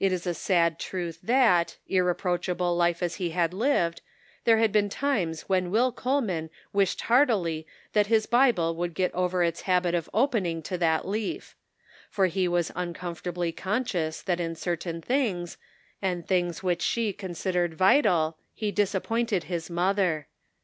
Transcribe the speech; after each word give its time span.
It 0.00 0.10
is 0.12 0.26
a 0.26 0.34
sad 0.34 0.80
truth 0.80 1.20
that, 1.22 1.76
irreproachable 1.86 2.74
life 2.76 3.04
as 3.04 3.14
he 3.22 3.30
had 3.30 3.54
lived, 3.54 4.00
there 4.42 4.58
had 4.58 4.72
been 4.72 4.88
times 4.88 5.42
when 5.42 5.70
Will 5.70 5.92
Coleman 5.92 6.50
wished 6.72 7.02
heartily 7.02 7.64
that 7.92 8.08
his 8.08 8.26
Bible 8.26 8.74
would 8.74 8.94
get 8.94 9.14
over 9.14 9.44
its 9.44 9.60
habit 9.60 9.94
of 9.94 10.10
opening 10.12 10.60
to 10.62 10.78
that 10.78 11.06
leaf; 11.06 11.54
for 12.10 12.26
he 12.26 12.48
was 12.48 12.72
uncomfortably 12.74 13.52
conscious 13.52 14.22
that 14.22 14.40
in 14.40 14.56
certain 14.56 15.00
things, 15.00 15.56
and 16.02 16.26
things 16.26 16.64
which 16.64 16.82
she 16.82 17.12
considered 17.12 17.74
vital, 17.74 18.36
he 18.56 18.72
disappointed 18.72 19.44
his 19.44 19.70
mother. 19.70 20.26